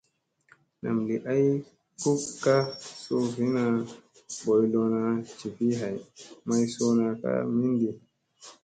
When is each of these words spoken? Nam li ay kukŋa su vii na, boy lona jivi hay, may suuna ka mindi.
Nam 0.81 0.97
li 1.07 1.15
ay 1.31 1.45
kukŋa 2.01 2.55
su 3.01 3.15
vii 3.33 3.51
na, 3.55 3.63
boy 4.43 4.63
lona 4.73 5.01
jivi 5.37 5.67
hay, 5.79 5.97
may 6.47 6.63
suuna 6.73 7.07
ka 7.21 7.31
mindi. 7.57 7.89